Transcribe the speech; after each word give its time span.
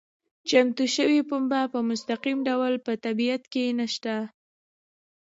چمتو 0.49 0.83
شوې 0.95 1.19
پنبه 1.29 1.61
په 1.73 1.79
مستقیم 1.89 2.37
ډول 2.47 2.73
په 2.85 2.91
طبیعت 3.05 3.43
کې 3.53 3.65
نشته. 3.79 4.15